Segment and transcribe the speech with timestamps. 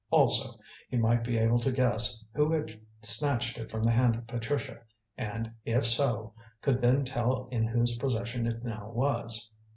[0.09, 0.57] Also,
[0.89, 4.79] he might be able to guess who had snatched it from the hand of Patricia,
[5.15, 9.51] and, if so, could then tell in whose possession it now was.